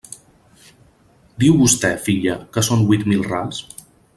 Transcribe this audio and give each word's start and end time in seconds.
Diu 1.43 1.59
vostè, 1.59 1.91
filla, 2.07 2.39
que 2.57 2.67
són 2.71 2.85
huit 2.89 3.07
mil 3.13 3.25
rals? 3.33 3.63